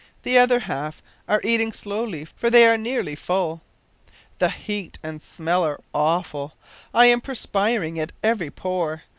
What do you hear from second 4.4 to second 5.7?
heat and smell